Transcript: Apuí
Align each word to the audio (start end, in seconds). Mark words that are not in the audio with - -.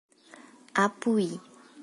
Apuí 0.83 1.29